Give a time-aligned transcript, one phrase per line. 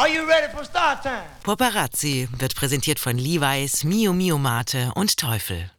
[0.00, 1.26] Are you ready for start time?
[1.42, 5.70] Paparazzi wird präsentiert von Levi's, Mio Mio Mate und Teufel.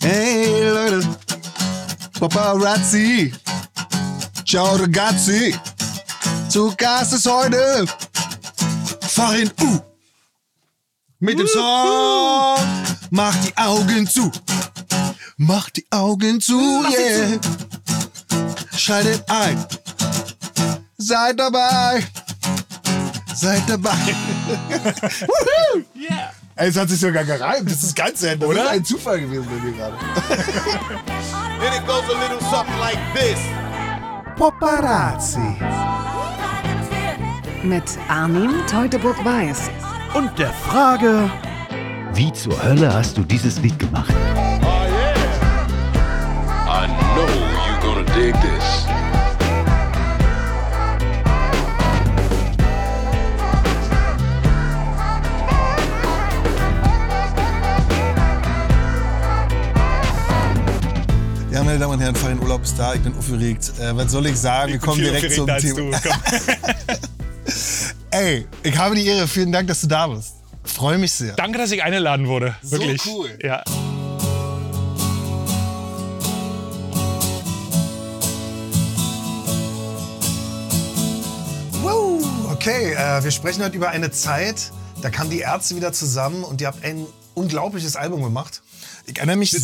[0.00, 1.06] Hey Leute,
[2.18, 3.34] Paparazzi,
[4.46, 5.54] ciao ragazzi,
[6.48, 7.84] zu Gast ist heute
[9.02, 9.78] Farin U.
[11.18, 12.56] Mit dem Song
[13.10, 14.32] Mach die Augen zu,
[15.36, 17.38] mach die Augen zu, yeah.
[18.74, 19.66] Schaltet ein,
[21.06, 22.02] seid dabei,
[23.34, 23.90] seid dabei.
[25.94, 26.32] Yeah.
[26.56, 27.70] Ey, es hat sich sogar gereimt.
[27.70, 28.40] Das ist ganz selten.
[28.40, 29.94] Das ist ein Zufall gewesen bei mir gerade.
[31.60, 33.38] And it goes a little something like this.
[34.36, 35.56] Paparazzi.
[37.62, 39.70] Mit Armin Teutoburg-Weiß.
[40.14, 41.30] Und der Frage,
[42.14, 44.14] wie zur Hölle hast du dieses Lied gemacht?
[46.68, 48.85] I know you're gonna dig this.
[61.76, 62.94] Meine Damen und Herren, Farin Urlaub ist da.
[62.94, 63.70] Ich bin aufgeregt.
[63.78, 64.72] Äh, was soll ich sagen?
[64.72, 66.00] Wir kommen direkt zum Thema.
[68.10, 69.28] Ey, ich habe die Ehre.
[69.28, 70.36] Vielen Dank, dass du da bist.
[70.64, 71.34] Freue mich sehr.
[71.34, 72.56] Danke, dass ich eingeladen wurde.
[72.62, 73.02] So Wirklich.
[73.06, 73.28] cool.
[73.42, 73.62] Ja.
[82.52, 86.60] Okay, äh, wir sprechen heute über eine Zeit, da kamen die Ärzte wieder zusammen und
[86.60, 88.62] ihr habt ein unglaubliches Album gemacht.
[89.04, 89.54] Ich erinnere mich.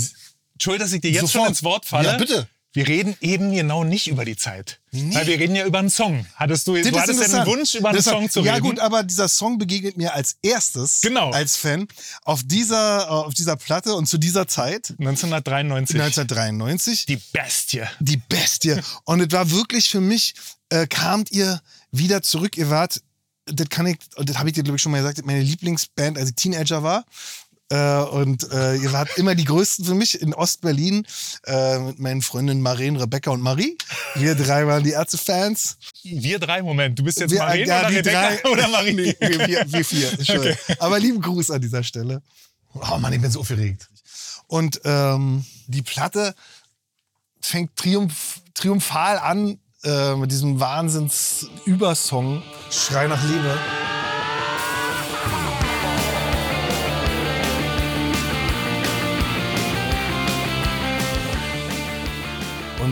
[0.54, 1.32] Entschuldigung, dass ich dir jetzt Sofort.
[1.44, 2.08] schon ins Wort falle.
[2.08, 2.48] Ja, bitte.
[2.74, 4.80] Wir reden eben genau nicht über die Zeit.
[4.92, 5.14] Nee.
[5.14, 6.24] Weil wir reden ja über einen Song.
[6.36, 8.64] Hattest du, Das du hattest ja einen Wunsch, über einen Song zu ja, reden.
[8.64, 11.30] gut, aber dieser Song begegnet mir als erstes Genau.
[11.32, 11.86] als Fan
[12.22, 16.00] auf dieser, äh, auf dieser Platte und zu dieser Zeit, 1993.
[16.00, 17.04] 1993.
[17.06, 17.82] Die Bestie.
[18.00, 18.80] die Bestie.
[19.04, 20.32] Und es war wirklich für mich,
[20.70, 22.56] äh, kamt ihr wieder zurück.
[22.56, 23.02] Ihr wart,
[23.44, 26.30] das kann ich, das habe ich dir, glaube ich, schon mal gesagt, meine Lieblingsband, als
[26.30, 27.04] ich Teenager war.
[27.72, 31.06] Äh, und äh, ihr wart immer die größten für mich in Ostberlin
[31.46, 33.78] äh, mit meinen Freundinnen Maren, Rebecca und Marie.
[34.14, 35.78] Wir drei waren die Ärzte-Fans.
[36.02, 36.98] Wir drei, Moment.
[36.98, 38.92] Du bist jetzt Wir, Marien ja, oder die Rebecca drei- oder Marie?
[38.92, 40.12] Nee, wir, wir, wir vier.
[40.12, 40.58] Entschuldigung.
[40.80, 42.20] Aber lieben Gruß an dieser Stelle.
[42.74, 43.88] Oh Mann, ich bin so aufgeregt.
[44.48, 46.34] Und ähm, die Platte
[47.40, 53.58] fängt triumph, triumphal an äh, mit diesem Wahnsinns-Übersong Schrei nach Liebe.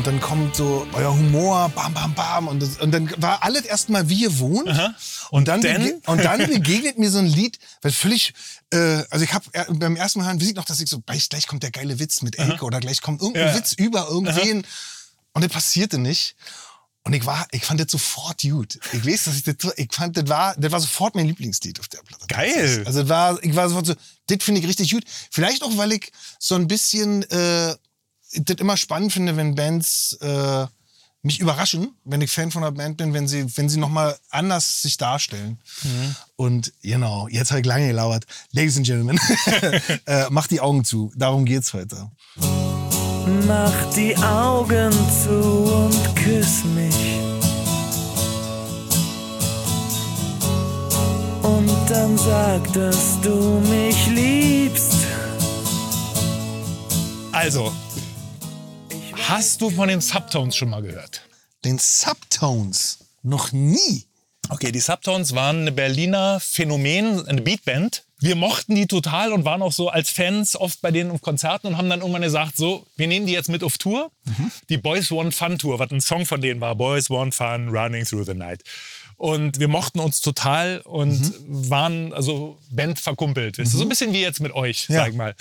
[0.01, 2.49] Und dann kommt so euer Humor, bam, bam, bam.
[2.49, 4.67] Und, das, und dann war alles erstmal wie gewohnt.
[4.67, 4.95] Aha.
[5.31, 6.01] Und dann, denn?
[6.07, 8.33] und dann begegnet mir so ein Lied, was völlig,
[8.73, 9.45] äh, also ich habe
[9.75, 11.99] beim ersten Mal hören, weiß ich noch, dass ich so, gleich, gleich kommt der geile
[11.99, 13.55] Witz mit Elke oder gleich kommt irgendein Ja.
[13.55, 14.67] Witz über irgendwen.
[15.35, 16.35] Und das passierte nicht.
[17.05, 18.79] Und ich war, ich fand das sofort gut.
[18.95, 21.89] Ich weiß, dass ich das, ich fand, das war, das war sofort mein Lieblingslied auf
[21.89, 22.25] der Platte.
[22.27, 22.85] Geil.
[22.87, 23.95] Also das war, ich war sofort so,
[24.29, 25.05] das finde ich richtig gut.
[25.31, 27.75] Vielleicht auch, weil ich so ein bisschen, äh,
[28.33, 30.67] das immer spannend finde, wenn Bands äh,
[31.23, 34.83] mich überraschen, wenn ich Fan von einer Band bin, wenn sie, wenn sie nochmal anders
[34.83, 35.59] sich darstellen.
[36.37, 38.25] Und genau, jetzt habe ich lange gelauert.
[38.53, 39.21] Ladies and Gentlemen,
[40.07, 41.13] äh, macht die Augen zu.
[41.17, 42.11] Darum geht's heute.
[43.47, 44.93] Mach die Augen
[45.23, 46.95] zu und küss mich.
[51.43, 54.97] Und dann sag, dass du mich liebst.
[57.33, 57.73] Also,
[59.31, 61.23] hast du von den Subtones schon mal gehört?
[61.65, 62.99] Den Subtones.
[63.23, 64.05] Noch nie.
[64.49, 68.05] Okay, die Subtones waren eine Berliner Phänomen, eine Beatband.
[68.19, 71.69] Wir mochten die total und waren auch so als Fans oft bei denen auf Konzerten
[71.69, 74.11] und haben dann irgendwann gesagt, so, wir nehmen die jetzt mit auf Tour.
[74.69, 76.75] Die Boys Want Fun Tour, was ein Song von denen war.
[76.75, 78.63] Boys Want Fun, Running Through the Night.
[79.17, 83.59] Und wir mochten uns total und waren also Band verkumpelt.
[83.59, 84.97] Du, So ein bisschen wie jetzt mit euch, Ja.
[85.01, 85.35] sag ich mal.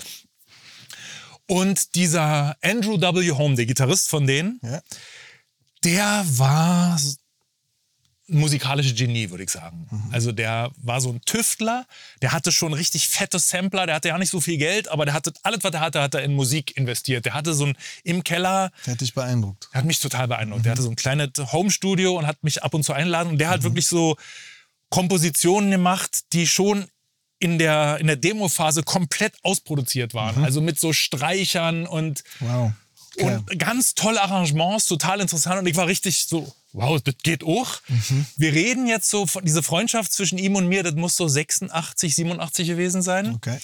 [1.50, 3.32] Und dieser Andrew W.
[3.32, 4.80] Home, der Gitarrist von denen, Ja.
[5.82, 9.88] der war ein musikalisches Genie, würde ich sagen.
[10.12, 11.86] Also der war so ein Tüftler,
[12.22, 15.14] der hatte schon richtig fette Sampler, der hatte ja nicht so viel Geld, aber der
[15.14, 17.24] hatte alles, was er hatte, hat er in Musik investiert.
[17.24, 19.68] Der hatte so ein im Keller, Der hat dich beeindruckt.
[19.72, 20.64] der hat mich total beeindruckt.
[20.64, 23.30] Der hatte so ein kleines Home-Studio und hat mich ab und zu einladen.
[23.30, 24.16] Und der hat wirklich so
[24.90, 26.86] Kompositionen gemacht, die schon
[27.40, 30.44] in der, in der Demo-Phase komplett ausproduziert waren.
[30.44, 32.72] Also mit so Streichern und Wow.
[33.16, 33.24] Okay.
[33.24, 35.58] und ganz tolle Arrangements, total interessant.
[35.58, 37.80] Und ich war richtig so, wow, das geht auch.
[38.36, 42.14] Wir reden jetzt so von diese Freundschaft zwischen ihm und mir, das muss so 86,
[42.14, 43.34] 87 gewesen sein.
[43.34, 43.58] Okay.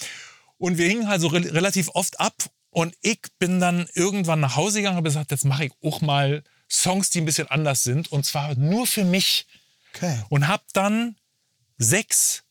[0.57, 2.33] Und wir hingen halt so re relativ oft ab.
[2.71, 6.01] Und ich bin dann irgendwann nach Hause gegangen und habe gesagt, jetzt mache ich auch
[6.01, 8.11] mal Songs, die ein bisschen anders sind.
[8.11, 9.45] Und zwar nur für mich.
[9.95, 10.19] Okay.
[10.29, 11.15] Und habe dann
[11.77, 12.43] sechs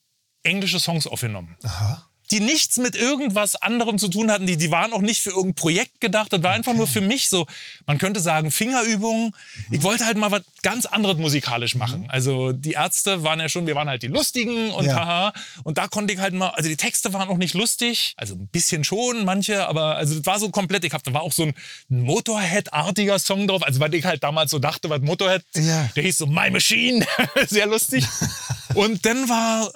[0.46, 1.56] englische Songs aufgenommen.
[2.32, 4.46] Die nichts mit irgendwas anderem zu tun hatten.
[4.48, 6.32] Die, die waren auch nicht für irgendein Projekt gedacht.
[6.32, 7.46] Das war einfach nur für mich so,
[7.87, 9.32] man könnte sagen, Fingerübungen.
[9.70, 12.06] Ich wollte halt mal was ganz anderes musikalisch machen.
[12.08, 14.96] Also die Ärzte waren ja schon, wir waren halt die Lustigen und Ja.
[14.96, 15.32] haha.
[15.62, 18.14] Und da konnte ich halt mal, also die Texte waren auch nicht lustig.
[18.16, 20.84] Also ein bisschen schon, manche, aber also das war so komplett.
[20.84, 21.54] Ich hab, da war auch so ein
[21.88, 23.62] Motorhead-artiger Song drauf.
[23.62, 25.88] Also was ich halt damals so dachte, was Motorhead, Ja.
[25.94, 27.06] der hieß so My Machine.
[27.46, 28.04] Sehr lustig.
[28.75, 29.70] und dann war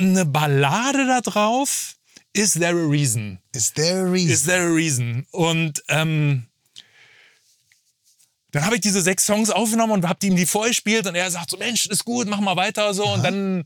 [0.00, 1.96] eine Ballade da drauf.
[2.32, 3.38] Is there a reason?
[3.54, 4.30] Is there a reason?
[4.30, 5.26] Is there a reason?
[5.32, 6.46] Und ähm,
[8.52, 11.50] dann habe ich diese sechs Songs aufgenommen und habe ihm die vorgespielt und er sagt
[11.50, 13.04] so, Mensch, ist gut, mach mal weiter so.
[13.06, 13.64] Und dann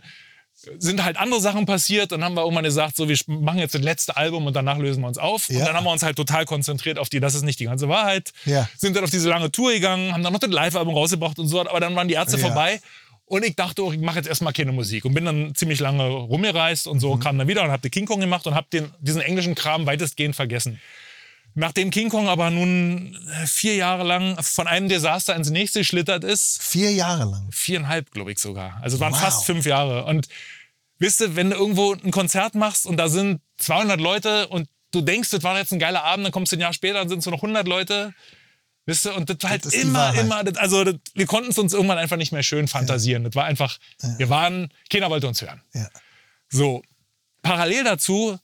[0.79, 2.13] sind halt andere Sachen passiert.
[2.13, 5.01] Dann haben wir irgendwann gesagt, so, wir machen jetzt das letzte Album und danach lösen
[5.03, 5.49] wir uns auf.
[5.49, 5.65] Und Ja.
[5.67, 8.33] dann haben wir uns halt total konzentriert auf die, das ist nicht die ganze Wahrheit.
[8.45, 8.69] Ja.
[8.77, 11.61] Sind dann auf diese lange Tour gegangen, haben dann noch das Live-Album rausgebracht und so.
[11.61, 12.43] Aber dann waren die Ärzte Ja.
[12.47, 12.81] vorbei.
[13.27, 15.05] Und ich dachte, auch, ich mache jetzt erstmal keine Musik.
[15.07, 17.01] Und bin dann ziemlich lange rumgereist und Mhm.
[17.01, 18.67] so, kam dann wieder und habe King Kong gemacht und habe
[19.01, 20.79] diesen englischen Kram weitestgehend vergessen.
[21.57, 26.25] Nachdem King Kong aber nun äh, vier Jahre lang von einem Desaster ins nächste geschlittert
[26.25, 27.47] ist, Vier Jahre lang.
[27.51, 28.79] viereinhalb, glaube ich sogar.
[28.83, 29.21] Also es waren Wow.
[29.21, 30.05] fast fünf Jahre.
[30.05, 30.27] Und
[30.99, 35.01] wisst ihr, wenn du irgendwo ein Konzert machst und da sind 200 Leute und du
[35.01, 37.21] denkst, das war jetzt ein geiler Abend, dann kommst du ein Jahr später und sind
[37.21, 38.13] es nur noch 100 Leute.
[38.87, 41.59] Wisst ihr, und das war halt die immer, immer, das, also das, wir konnten es
[41.59, 43.25] uns irgendwann einfach nicht mehr schön fantasieren.
[43.25, 43.79] Das war einfach,
[44.19, 45.63] wir waren, keiner wollte uns hören.
[45.73, 45.89] Ja.
[46.51, 46.83] So,
[47.43, 48.39] parallel dazu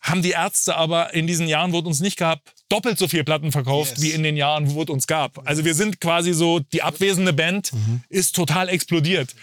[0.00, 3.24] haben die Ärzte aber in diesen Jahren, wo es uns nicht gab, doppelt so viel
[3.24, 4.02] Platten verkauft, Yes.
[4.02, 5.46] wie in den Jahren, wo es uns gab.
[5.46, 7.72] Also wir sind quasi so, die abwesende Band
[8.08, 9.34] ist total explodiert.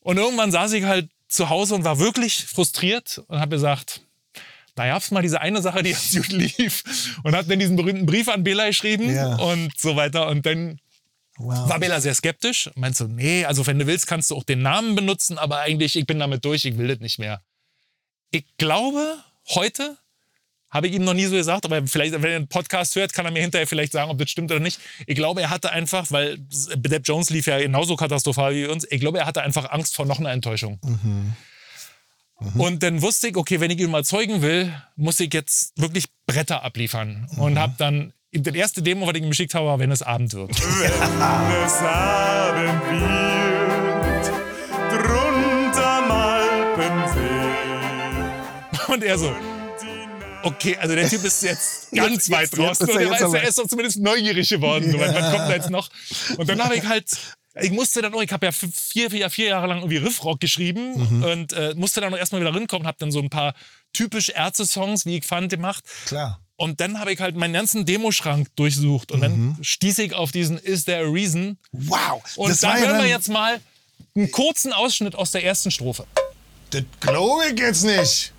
[0.00, 4.02] Und irgendwann saß ich halt zu Hause und war wirklich frustriert und habe gesagt,
[4.74, 7.18] da gab es mal diese eine Sache, die ganz gut lief.
[7.24, 9.36] Und habe dann diesen berühmten Brief an Bela geschrieben Ja.
[9.36, 10.28] und so weiter.
[10.28, 10.78] Und dann
[11.38, 11.68] Wow.
[11.68, 12.70] war Bela sehr skeptisch.
[12.74, 15.96] Meinst du, nee, also wenn du willst, kannst du auch den Namen benutzen, aber eigentlich,
[15.96, 17.40] ich bin damit durch, ich will das nicht mehr.
[18.30, 19.16] Ich glaube,
[19.54, 19.96] heute
[20.70, 23.24] habe ich ihm noch nie so gesagt, aber vielleicht, wenn er einen Podcast hört, kann
[23.26, 24.78] er mir hinterher vielleicht sagen, ob das stimmt oder nicht.
[25.06, 29.00] Ich glaube, er hatte einfach, weil Depp Jones lief ja genauso katastrophal wie uns, ich
[29.00, 30.78] glaube, er hatte einfach Angst vor noch einer Enttäuschung.
[32.56, 36.06] Und dann wusste ich, okay, wenn ich ihn mal zeugen will, muss ich jetzt wirklich
[36.26, 37.26] Bretter abliefern.
[37.36, 40.32] Und habe dann, das erste Demo, was ich ihm geschickt habe, war, wenn es Abend
[40.34, 40.50] wird.
[40.60, 40.62] es
[41.82, 44.32] Abend wird,
[44.90, 47.22] drunter Alpensee.
[48.92, 49.34] Und er so,
[50.42, 52.86] okay, also der Typ ist jetzt ganz Jetzt- weit jetzt- draußen.
[52.88, 54.90] jetzt ist er und er, weiß, er ist doch zumindest neugierig geworden.
[54.90, 55.88] So, was, was kommt da jetzt noch?
[56.36, 57.06] Und dann habe ich halt,
[57.60, 60.94] ich musste dann auch, ich habe ja vier, vier, vier Jahre lang irgendwie Riffrock geschrieben
[61.18, 61.22] Mhm.
[61.24, 63.54] und äh, musste dann auch erstmal wieder rinkommen, habe dann so ein paar
[63.92, 65.84] typisch Ärzte-Songs, wie ich fand, gemacht.
[66.06, 66.40] Klar.
[66.56, 69.22] Und dann habe ich halt meinen ganzen Demoschrank durchsucht und Mhm.
[69.22, 71.58] dann stieß ich auf diesen Is There a Reason?
[71.72, 72.22] Wow.
[72.36, 73.60] Und das da hören wir jetzt mal
[74.14, 76.06] einen kurzen Ausschnitt aus der ersten Strophe.
[76.70, 78.32] Das glaube ich jetzt nicht.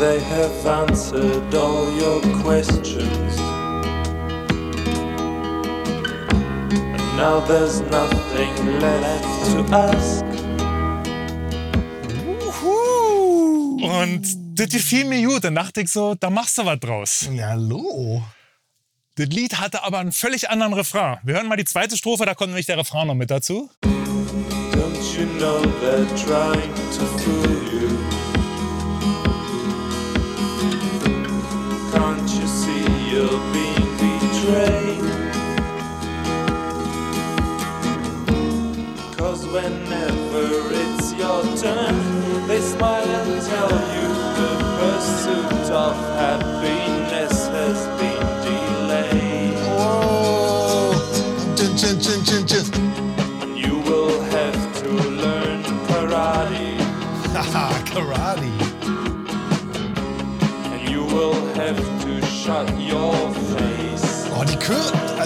[0.00, 3.38] They have answered all your questions.
[6.96, 10.24] And now there's nothing left to ask.
[13.82, 14.22] Und
[14.58, 15.44] das gefiel mir gut.
[15.44, 17.28] Dann dachte ich so, da machst du was draus.
[17.34, 18.22] Ja, hallo.
[19.16, 21.18] Das Lied hatte aber einen völlig anderen Refrain.
[21.24, 23.68] Wir hören mal die zweite Strophe, da kommt nämlich der Refrain noch mit dazu.
[23.82, 28.19] Don't you know they're trying to fool you?
[39.16, 47.99] Cause whenever it's your turn, they smile and tell you the pursuit of happiness has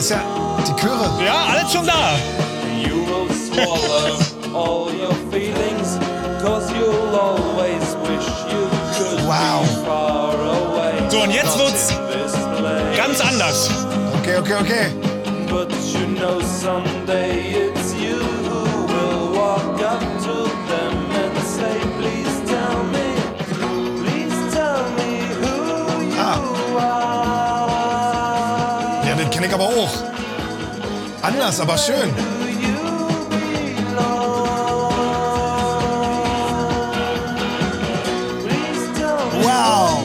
[0.04, 0.20] ist ja
[0.68, 1.08] die Chöre.
[1.25, 2.18] Ja, alles schon da.
[2.87, 4.18] You will swallow
[4.54, 5.99] all your feelings.
[6.42, 8.68] Cause you'll always wish you
[8.99, 9.62] could Wow.
[9.62, 11.08] be far away.
[11.08, 11.88] So, und jetzt wird's.
[12.94, 13.70] Ganz anders.
[14.20, 14.87] Okay, okay, okay.
[15.49, 17.73] But you know someday you
[29.06, 29.90] Ja, den kenne ich aber auch.
[31.23, 32.11] Anders, aber schön.
[39.42, 40.02] Wow.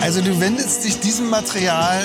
[0.00, 2.04] Also du wendest dich diesem Material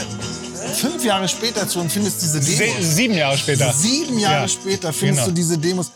[0.76, 2.96] fünf Jahre später zu und findest diese Se Demos.
[2.96, 3.74] sieben Jahre später.
[3.74, 5.28] Sieben Jahre Ja, später findest genau.
[5.30, 5.92] du diese Demos.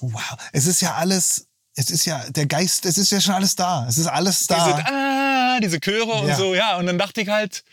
[0.00, 0.22] Wow,
[0.52, 3.86] es ist ja alles, es ist ja der Geist, es ist ja schon alles da.
[3.88, 4.54] Es ist alles da.
[4.64, 5.07] Diese, ah,
[5.60, 6.36] diese Chöre und Ja.
[6.36, 6.76] so, ja.
[6.78, 7.64] Und dann dachte ich halt,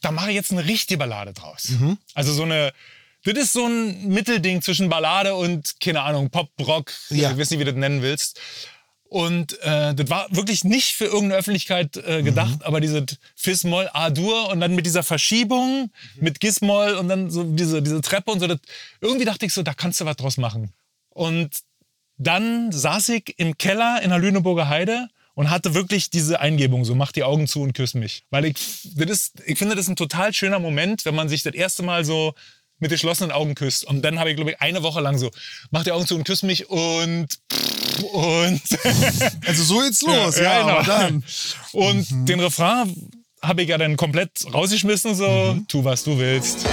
[0.00, 1.68] da mache ich jetzt eine richtige Ballade draus.
[1.70, 1.98] Mhm.
[2.14, 2.72] Also so eine,
[3.24, 7.30] das ist so ein Mittelding zwischen Ballade und, keine Ahnung, Pop, Rock, Ja.
[7.30, 8.38] ich weiß nicht, wie du das nennen willst.
[9.08, 12.62] Und äh, das war wirklich nicht für irgendeine Öffentlichkeit äh, gedacht, Mhm.
[12.62, 17.80] aber diese Fis-Moll A-Dur und dann mit dieser Verschiebung, mit Gis-Moll und dann so diese,
[17.80, 18.58] diese Treppe und so, das,
[19.00, 20.72] irgendwie dachte ich so, da kannst du was draus machen.
[21.10, 21.50] Und
[22.16, 26.94] dann saß ich im Keller in der Lüneburger Heide und hatte wirklich diese Eingebung, so
[26.94, 28.24] mach die Augen zu und küss mich.
[28.30, 28.54] Weil ich,
[28.94, 31.82] das ist, ich finde, das ist ein total schöner Moment, wenn man sich das erste
[31.82, 32.34] Mal so
[32.78, 33.84] mit geschlossenen Augen küsst.
[33.84, 35.30] Und dann habe ich, glaube ich, eine Woche lang so,
[35.70, 37.28] mach die Augen zu und küss mich und
[38.12, 38.62] und
[39.46, 40.72] also so geht's los, ja, genau.
[40.72, 41.24] aber dann.
[41.72, 43.10] Und den Refrain
[43.42, 46.66] habe ich ja dann komplett rausgeschmissen, so, tu was du willst.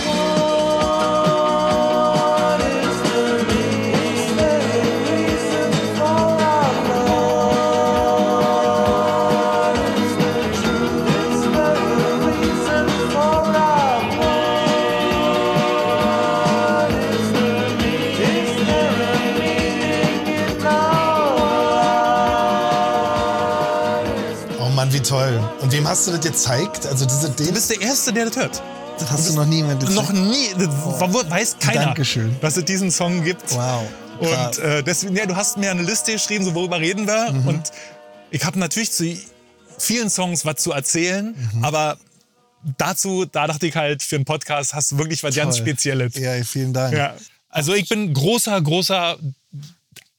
[25.92, 26.86] Hast du das gezeigt?
[26.86, 28.62] Also diese Du bist der Erste, der das hört.
[28.98, 29.94] das hast du noch nie mehr gezeigt.
[29.96, 30.70] Noch nie, das
[31.30, 32.34] weiß keiner, Dankeschön.
[32.40, 33.52] dass es diesen Song gibt.
[33.54, 33.84] Wow.
[34.22, 34.58] Krass.
[34.58, 37.34] Und äh, deswegen, ja, du hast mir eine Liste geschrieben, so worüber reden wir.
[37.34, 37.48] Mhm.
[37.48, 37.72] Und
[38.30, 39.18] ich habe natürlich zu
[39.78, 41.64] vielen Songs was zu erzählen, Mhm.
[41.66, 41.98] aber
[42.78, 45.66] dazu, da dachte ich halt, für einen Podcast hast du wirklich was ganz Toll.
[45.68, 46.16] Spezielles.
[46.16, 46.96] Ja, vielen Dank.
[46.96, 47.16] Ja.
[47.50, 49.18] Also ich bin großer, großer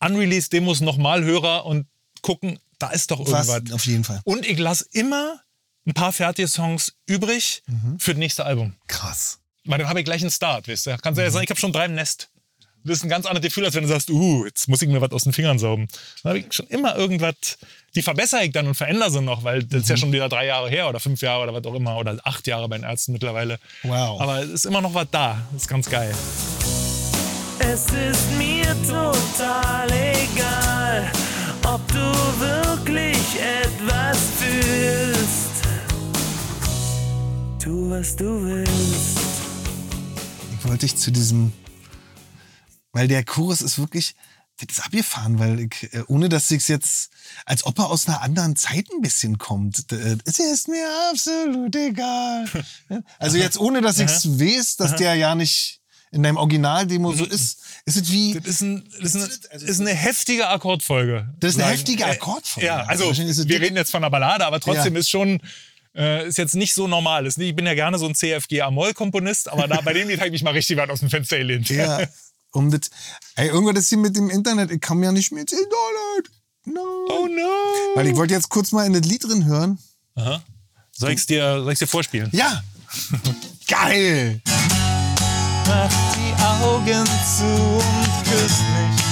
[0.00, 1.86] Unreleased-Demos nochmal Hörer und
[2.20, 3.72] gucken, da ist doch Was, irgendwas.
[3.74, 4.20] auf jeden Fall.
[4.24, 5.40] Und ich lasse immer
[5.86, 7.98] ein paar fertige Songs übrig Mhm.
[7.98, 8.74] für das nächste Album.
[8.88, 9.38] Krass.
[9.64, 10.96] Weil dann habe ich gleich einen Start, weißt du.
[10.98, 11.32] Kannst du ja Mhm.
[11.32, 12.28] sagen, ich habe schon drei im Nest.
[12.84, 15.00] Das ist ein ganz anderes Gefühl, als wenn du sagst, uh, jetzt muss ich mir
[15.00, 15.86] was aus den Fingern saugen.
[16.24, 17.34] Dann habe ich schon immer irgendwas,
[17.94, 19.90] die verbessere ich dann und verändere sie noch, weil das ist Mhm.
[19.90, 22.44] ja schon wieder drei Jahre her oder fünf Jahre oder was auch immer oder acht
[22.48, 23.60] Jahre bei den Ärzten mittlerweile.
[23.84, 24.20] Wow.
[24.20, 25.40] Aber es ist immer noch was da.
[25.52, 26.12] Das ist ganz geil.
[27.60, 31.12] Es ist mir total egal,
[31.64, 35.51] ob du wirklich etwas fühlst.
[37.62, 39.18] Tu, was du willst.
[40.58, 41.52] Ich wollte dich zu diesem,
[42.92, 44.14] weil der Chorus ist wirklich,
[44.58, 47.10] das ist abgefahren, weil ich, äh, ohne dass ich jetzt,
[47.46, 49.90] als ob er aus einer anderen Zeit ein bisschen kommt.
[49.92, 52.46] Äh, Es ist mir absolut egal.
[53.18, 57.24] Also jetzt ohne, dass ich es weiß, dass der ja nicht in deinem Originaldemo so
[57.24, 61.32] ist, ist es wie, Das ist, ein, das ist, eine, ist eine heftige Akkordfolge.
[61.40, 61.76] Das ist eine Sagen.
[61.76, 62.66] heftige Äh, Akkordfolge.
[62.66, 65.00] Ja, also es wir reden jetzt von einer Ballade, aber trotzdem Ja.
[65.00, 65.40] ist schon,
[65.94, 67.26] äh, ist jetzt nicht so normal.
[67.26, 70.32] Ist ich bin ja gerne so ein CFG-Amol-Komponist, aber da, bei dem Lied habe ich
[70.32, 71.68] mich mal richtig weit aus dem Fenster gelehnt.
[71.68, 72.00] ja,
[72.52, 72.90] um das,
[73.36, 76.30] ey, irgendwas ist hier mit dem Internet, ich kann ja nicht mehr ins Internet.
[76.64, 76.84] Nein.
[77.08, 77.96] Oh no.
[77.96, 79.78] Weil ich wollte jetzt kurz mal in das Lied drin hören.
[80.92, 82.30] Soll ich es dir, soll ich's dir vorspielen?
[82.32, 82.62] Ja.
[83.68, 84.40] Geil.
[85.66, 87.06] Mach die Augen
[87.36, 89.11] zu und küss mich.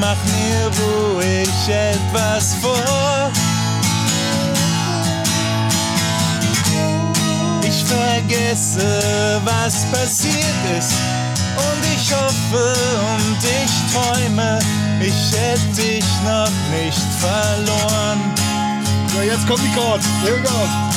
[0.00, 3.30] Mach mir ruhig etwas vor.
[7.62, 10.94] Ich vergesse, was passiert ist.
[11.56, 12.74] Und ich hoffe
[13.14, 14.58] und ich träume,
[15.00, 18.20] ich hätte dich noch nicht verloren.
[19.12, 20.00] So, jetzt kommt die Chord.
[20.22, 20.92] Here we go.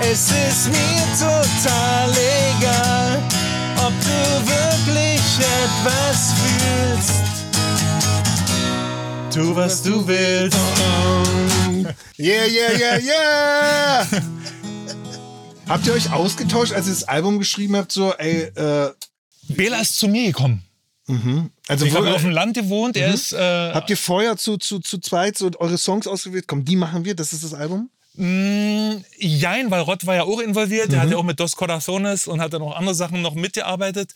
[0.00, 3.20] Es ist mir total egal,
[3.88, 7.12] ob du wirklich etwas fühlst.
[9.32, 10.58] Tu, was du willst.
[12.18, 14.06] Yeah, yeah, yeah, yeah.
[15.68, 18.90] habt ihr euch ausgetauscht, als ihr das Album geschrieben habt, so, ey, äh,
[19.48, 20.64] Bela ist zu mir gekommen.
[21.68, 22.96] also Ich wo, habe auf dem Land gewohnt.
[22.96, 26.46] Er ist äh, habt ihr vorher zu, zu, zu zweit so eure Songs ausgewählt?
[26.48, 27.88] Komm, die machen wir, das ist das Album?
[28.20, 30.90] Mm, Jein, weil Rott war ja auch involviert.
[30.92, 31.12] Der hat Mhm.
[31.12, 34.12] ja auch mit Dos Corazones und hat dann auch andere Sachen noch mitgearbeitet.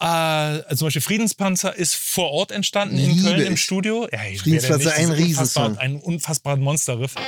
[0.00, 3.62] Äh, zum Beispiel Friedenspanzer ist vor Ort entstanden in Liebe Köln im ich.
[3.62, 4.08] Studio.
[4.12, 5.76] Ja, Friedenspanzer, ein Riesensong.
[5.78, 7.14] Ein unfassbarer Monsterriff.
[7.14, 7.24] Das,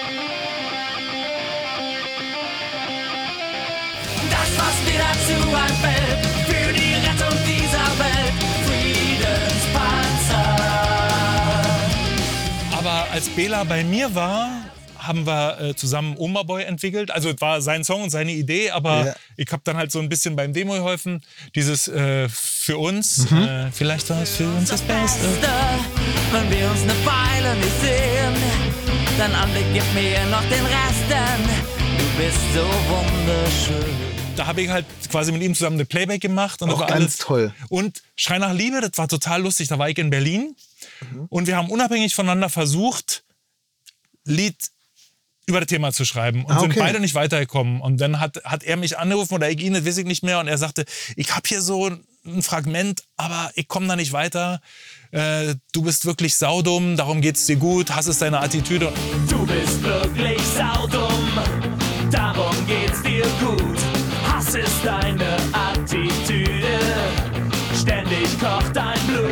[4.57, 8.35] was mir dazu einfällt, für die Rettung dieser Welt.
[8.67, 10.57] Friedenspanzer.
[12.79, 14.51] Aber als Bela bei mir war,
[14.99, 17.11] haben wir äh, zusammen Oma Boy entwickelt.
[17.11, 19.15] Also es war sein Song und seine Idee, aber Ja.
[19.37, 21.23] ich habe dann halt so ein bisschen beim Demo geholfen.
[21.55, 23.43] Dieses äh, für uns, Mhm.
[23.43, 25.27] äh, vielleicht war es für uns das Beste.
[26.33, 28.35] Wenn wir uns eine Weile nicht sehen,
[29.19, 31.45] dein Anblick gibt mir noch den Rest, denn
[31.99, 33.95] du bist so wunderschön.
[34.37, 36.63] Da habe ich halt quasi mit ihm zusammen eine Playback gemacht.
[36.63, 37.53] Und Auch das war ganz alles toll.
[37.71, 39.67] Und Schrei nach Liebe, das war total lustig.
[39.69, 40.55] Da war ich in Berlin
[41.29, 43.25] und wir haben unabhängig voneinander versucht,
[44.25, 44.55] Lied
[45.49, 46.81] über das Thema zu schreiben und Ah, sind okay.
[46.81, 47.81] beide nicht weitergekommen.
[47.81, 50.39] Und dann hat, hat er mich angerufen oder ich ihn, das weiß ich nicht mehr.
[50.41, 50.85] Und er sagte,
[51.17, 51.91] ich habe hier so
[52.27, 54.61] ein Fragment, aber ich komme da nicht weiter.
[55.11, 58.93] Äh, du bist wirklich saudumm, darum geht's dir gut, Hass ist deine Attitüde.
[59.31, 61.31] Du bist wirklich saudumm,
[62.11, 63.79] darum geht's dir gut.
[64.31, 65.25] Hass ist deine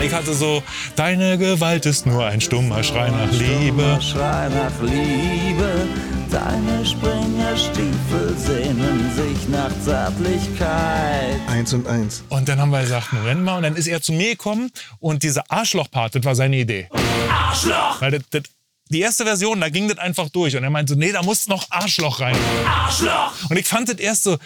[0.02, 0.62] Ich hatte so,
[0.94, 3.98] deine Gewalt ist nur ein stummer Schrei nach Liebe.
[4.00, 5.88] Schrei nach Liebe,
[6.30, 11.40] deine Springerstiefel sehnen sich nach Zärtlichkeit.
[11.48, 12.22] Eins und eins.
[12.28, 13.56] Und dann haben wir gesagt, Moment mal.
[13.56, 16.88] Und dann ist er zu mir gekommen und dieser Arschloch-Part, das war seine Idee.
[17.30, 18.42] Arschloch, Weil das, das,
[18.88, 20.56] die erste Version, da ging das einfach durch.
[20.56, 22.36] Und er meinte so, nee, da muss noch Arschloch rein.
[22.66, 24.36] Arschloch, Und ich fand das erst so,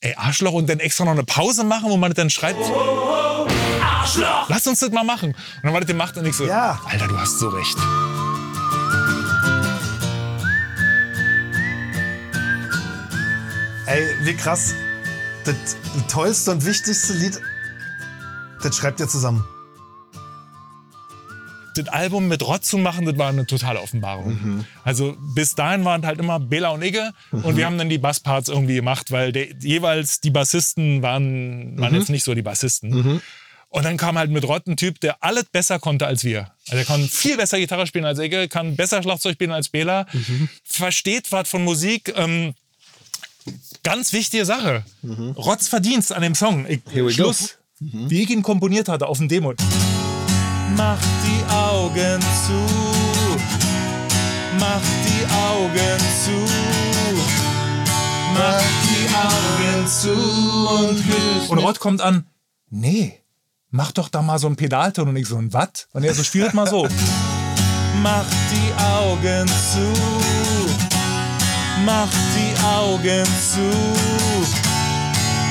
[0.00, 2.58] ey, Arschloch und dann extra noch eine Pause machen, wo man das dann schreibt.
[4.06, 4.48] Arschloch.
[4.48, 5.30] Lass uns das mal machen.
[5.30, 6.80] Und dann war das gemacht und ich so, Ja.
[6.86, 7.76] Alter, du hast so recht.
[13.86, 14.74] Ey, wie krass.
[15.44, 15.76] Das
[16.08, 17.40] tollste und wichtigste Lied,
[18.62, 19.44] das schreibt ihr zusammen.
[21.76, 24.64] Das Album mit Rott zu machen, das war eine totale Offenbarung.
[24.82, 28.48] Also bis dahin waren halt immer Bela und Igge und wir haben dann die Bassparts
[28.48, 33.20] irgendwie gemacht, weil der, jeweils die Bassisten waren, waren jetzt nicht so die Bassisten.
[33.68, 36.52] Und dann kam halt mit Rott ein Typ, der alles besser konnte als wir.
[36.68, 40.06] Also er kann viel besser Gitarre spielen als Igge, kann besser Schlagzeug spielen als Bela,
[40.64, 42.12] versteht was von Musik.
[42.16, 42.54] Ähm,
[43.82, 44.84] ganz wichtige Sache.
[45.36, 46.66] Rotts Verdienst an dem Song.
[46.68, 46.80] Ich,
[47.14, 47.58] Schluss.
[47.78, 49.52] Wie ich ihn komponiert hatte auf dem Demo.
[50.76, 52.66] Mach die Augen zu.
[54.58, 56.52] Mach die Augen zu.
[58.32, 62.26] Mach die Augen zu und küss Und Rott kommt an,
[62.70, 63.20] nee,
[63.76, 65.08] mach doch da mal so einen Pedalton.
[65.08, 65.86] Und ich so, ein was?
[65.92, 66.88] Und er so, spielt mal so.
[68.02, 69.92] Mach die Augen zu.
[71.84, 73.70] Mach die Augen zu.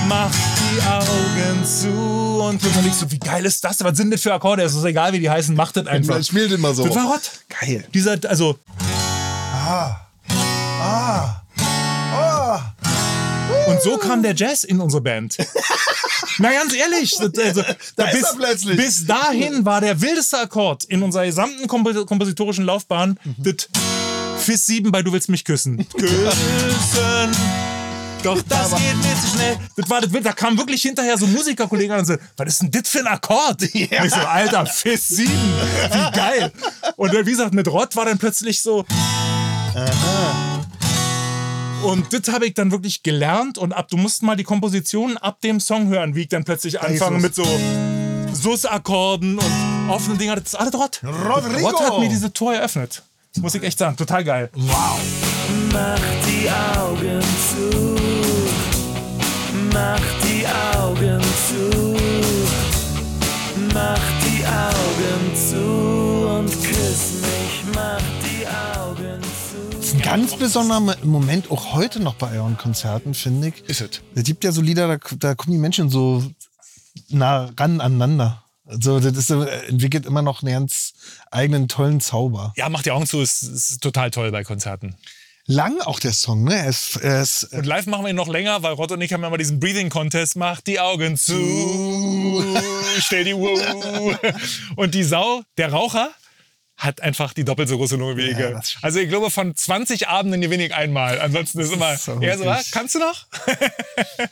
[0.08, 3.84] Mach die Augen zu und Und ich so, wie geil ist das?
[3.84, 4.64] Was sind das für Akkorde?
[4.64, 6.24] Es ist egal, wie die heißen, macht das einfach.
[6.24, 6.86] Spielt immer so.
[6.86, 7.32] Das war Rott.
[7.60, 7.86] Geil.
[7.94, 8.60] Dieser, also,
[13.68, 15.38] Und so kam der Jazz in unsere Band.
[16.38, 17.64] Na ganz ehrlich, also,
[17.96, 23.70] Da bis, bis dahin war der wildeste Akkord in unserer gesamten kompo kompositorischen Laufbahn das
[24.40, 25.88] Fis 7 bei Du willst mich küssen.
[25.98, 27.32] küssen.
[28.24, 29.58] Doch das geht nicht so schnell.
[29.78, 30.12] Das war das.
[30.24, 33.00] Da kam wirklich hinterher so ein Musikerkollege an und so, was ist denn das für
[33.00, 33.62] ein Akkord?
[33.62, 36.52] Und ich so, Alter, Fis 7, wie geil.
[36.96, 38.84] Und dann, wie gesagt, mit Rott war dann plötzlich so.
[41.86, 45.40] Und das habe ich dann wirklich gelernt und ab, du musst mal die Kompositionen ab
[45.42, 47.46] dem Song hören, wie ich dann plötzlich anfange mit so
[48.34, 50.36] Sus-Akkorden und offenen Dinger.
[50.36, 51.02] Das ist alles Rott.
[51.04, 51.68] Rodrigo.
[51.68, 53.04] Rott hat mir diese Tor eröffnet.
[53.38, 54.50] Muss ich echt sagen, total geil.
[54.56, 57.96] Mach die Augen zu.
[59.72, 60.75] Mach die Augen
[70.16, 73.62] ganz besonderer Mo- Moment, auch heute noch bei euren Konzerten, finde ich.
[73.70, 74.02] Ist es.
[74.16, 76.24] Es gibt ja so Lieder, da, da kommen die Menschen so
[77.10, 78.44] nah ran aneinander.
[78.66, 80.94] Also das ist, äh, entwickelt immer noch einen ganz
[81.32, 82.54] eigenen tollen Zauber.
[82.56, 84.96] Ja, macht die Augen zu, ist, ist total toll bei Konzerten.
[85.48, 86.56] Lang auch der Song, ne?
[86.56, 86.96] Er ist,
[87.52, 89.38] äh, Und live machen wir ihn noch länger, weil Rott und ich haben ja mal
[89.38, 90.38] diesen Breathing Contest.
[90.38, 91.34] Mach die Augen zu,
[93.00, 94.18] stell die Wow.
[94.78, 96.10] Und die Sau, der Raucher,
[96.78, 98.78] hat einfach die doppelt so große Lunge wie stimmt.
[98.82, 101.20] Also ich glaube, von 20 Abenden gewinne ich einmal.
[101.22, 103.26] Ansonsten ist immer, So er so, ah, kannst du noch?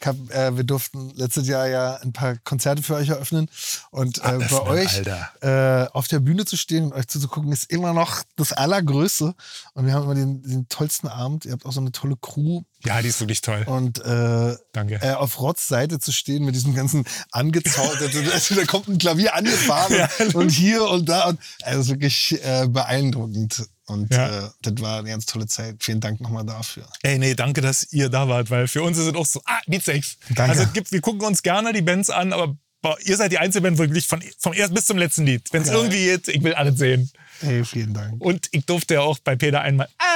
[0.05, 3.49] hab, äh, wir durften letztes Jahr ja ein paar Konzerte für euch eröffnen.
[3.91, 5.01] Und äh, bei euch
[5.41, 9.33] äh, auf der Bühne zu stehen und euch zuzugucken, ist immer noch das Allergrößte.
[9.73, 11.45] Und wir haben immer den, den tollsten Abend.
[11.45, 12.63] Ihr habt auch so eine tolle Crew.
[12.85, 13.63] Ja, die ist wirklich toll.
[13.65, 14.99] Und äh, Danke.
[15.01, 19.33] äh, auf Rotz Seite zu stehen mit diesem ganzen angezauberten, also, da kommt ein Klavier
[19.35, 21.29] angefahren und, und hier und da.
[21.29, 23.65] Und, also wirklich äh, beeindruckend.
[23.85, 24.45] Und Ja.
[24.45, 25.75] äh, das war eine ganz tolle Zeit.
[25.79, 26.87] Vielen Dank nochmal dafür.
[27.03, 29.59] Ey, nee, danke, dass ihr da wart, weil für uns ist es auch so, ah,
[29.67, 30.17] Beatsex.
[30.29, 30.57] Danke.
[30.57, 33.61] Also gibt, wir gucken uns gerne die Bands an, aber boah, ihr seid die einzige
[33.63, 36.27] Band, wo ich wirklich von, vom ersten bis zum letzten Lied, wenn es irgendwie geht,
[36.29, 37.11] ich will alles sehen.
[37.41, 38.21] Hey, vielen Dank.
[38.21, 40.12] Und ich durfte ja auch bei Peter einmal ah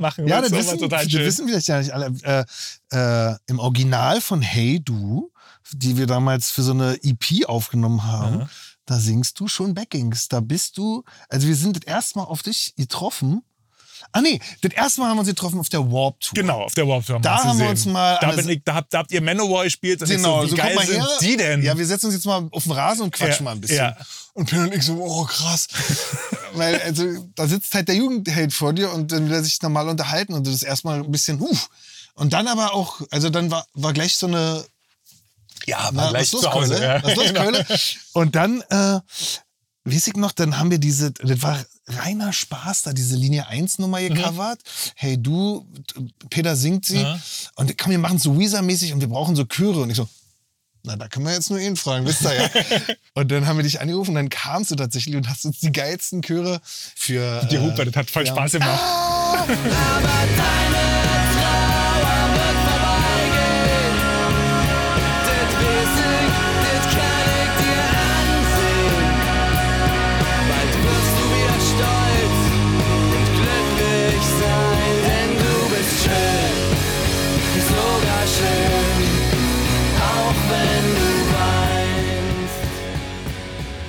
[0.00, 0.26] Machen.
[0.26, 1.24] Ja, das wissen, total schön.
[1.24, 2.12] wissen vielleicht ja nicht alle.
[2.22, 2.44] Äh,
[2.96, 5.32] äh, Im Original von Hey Du,
[5.72, 8.48] die wir damals für so eine EP aufgenommen haben,
[8.86, 10.28] da singst du schon Backings.
[10.28, 13.42] Da bist du, also wir sind das erste Mal auf dich getroffen.
[14.10, 16.34] Ah nee, das erste Mal haben wir uns getroffen auf der Warp Tour.
[16.34, 17.20] Genau, auf der Warp Tour.
[17.20, 19.64] Da zu haben wir uns mal Da, bin ich, da, habt, da habt ihr Manowar
[19.64, 20.02] gespielt.
[20.02, 21.18] Und Genau, so, so wie geil guck mal sind her.
[21.20, 21.62] die denn?
[21.62, 23.76] Ja, wir setzen uns jetzt mal auf den Rasen und quatschen Ja, mal ein bisschen.
[23.76, 23.96] ja.
[24.34, 25.68] Und Pin und ich so, oh krass.
[26.54, 29.88] Weil, also, da sitzt halt der Jugendheld vor dir und dann will er sich normal
[29.88, 31.56] unterhalten und das ist erstmal ein bisschen, huh.
[32.14, 34.64] Und dann aber auch, also dann war, war gleich so eine,
[35.66, 36.82] ja, na, gleich was los, zu Hause.
[36.82, 37.02] Ja.
[37.02, 37.40] Was los, Genau.
[37.42, 37.66] Keule?
[38.12, 39.00] Und dann, äh,
[39.84, 43.78] weiß ich noch, dann haben wir diese, das war reiner Spaß, da diese Linie 1
[43.78, 44.60] Nummer gecovert.
[44.94, 45.66] Hey du,
[46.30, 47.00] Peter singt sie.
[47.02, 47.20] Ja.
[47.56, 49.80] Und komm, wir machen so Weezer-mäßig und wir brauchen so Chöre.
[49.82, 50.08] Und ich so,
[50.84, 52.48] na, da können wir jetzt nur ihn fragen, wisst ihr ja.
[53.14, 55.72] und dann haben wir dich angerufen und dann kamst du tatsächlich und hast uns die
[55.72, 57.46] geilsten Chöre für.
[57.50, 58.32] Die äh, Hupe, das hat voll ja.
[58.32, 58.80] Spaß gemacht.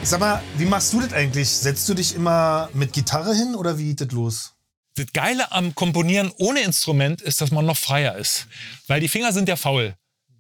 [0.06, 1.48] Sag mal, wie machst du das eigentlich?
[1.50, 4.52] Setzt du dich immer mit Gitarre hin oder wie geht das los?
[4.96, 8.48] Das Geile am Komponieren ohne Instrument ist, dass man noch freier ist.
[8.88, 9.96] Weil die Finger sind ja faul.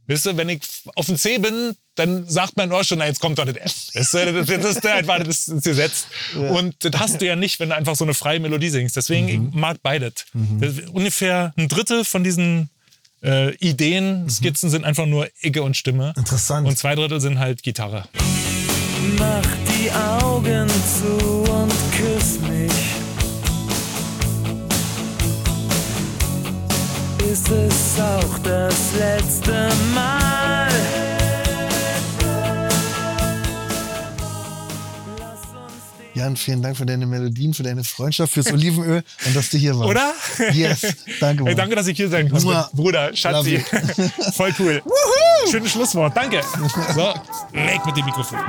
[0.07, 0.61] Weißt du, wenn ich
[0.95, 3.95] auf dem C bin, dann sagt man auch schon, na, jetzt kommt doch das F.
[3.95, 6.07] Weißt du, das, das ist einfach das ist gesetzt.
[6.35, 8.97] Und das hast du ja nicht, wenn du einfach so eine freie Melodie singst.
[8.97, 10.13] Deswegen, ich mag beides.
[10.59, 12.69] Das ist Ungefähr ein Drittel von diesen
[13.23, 16.13] äh, Ideen, Skizzen sind einfach nur Icke und Stimme.
[16.17, 16.67] Interessant.
[16.67, 18.03] Und zwei Drittel sind halt Gitarre.
[19.17, 22.71] Mach die Augen zu und küss mich.
[27.31, 30.69] Ist es auch das letzte Mal?
[36.13, 39.77] Jan, vielen Dank für deine Melodien, für deine Freundschaft, fürs Olivenöl und dass du hier
[39.77, 39.89] warst.
[39.89, 40.13] Oder?
[40.53, 40.81] Yes,
[41.19, 41.43] danke.
[41.43, 41.57] Hey, Mann.
[41.57, 42.69] danke, dass ich hier sein konnte.
[42.73, 43.59] Bruder, Schatzi.
[44.33, 44.81] Voll cool.
[45.49, 46.15] Schönes Schlusswort.
[46.15, 46.41] Danke.
[46.93, 47.13] So,
[47.51, 48.39] weg mit dem Mikrofon.